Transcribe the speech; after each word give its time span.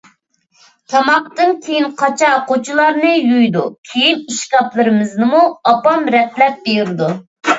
تاماقتىن 0.93 1.51
كېيىن 1.65 1.85
قاچا-قۇچىلارنى 1.99 3.11
يۇيىدۇ. 3.11 3.63
كىيىم 3.91 4.23
ئىشكاپلىرىمىزنىمۇ 4.33 5.43
ئاپام 5.73 6.09
رەتلەپ 6.19 6.57
بېرىدۇ. 6.69 7.11